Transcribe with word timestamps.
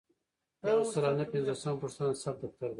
یو 0.69 0.79
سل 0.91 1.03
او 1.07 1.15
نهه 1.19 1.27
پنځوسمه 1.31 1.79
پوښتنه 1.81 2.05
د 2.11 2.15
ثبت 2.23 2.39
دفتر 2.43 2.67
دی. 2.69 2.69